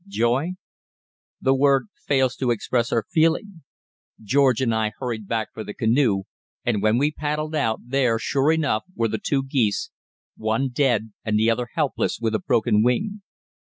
[0.07, 0.53] Joy?
[1.39, 3.61] the word fails to express our feeling.
[4.19, 6.23] George and I hurried back for the canoe,
[6.65, 9.91] and when we paddled out, there, sure enough, were the two geese,
[10.35, 13.21] one dead and the other helpless with a broken wing.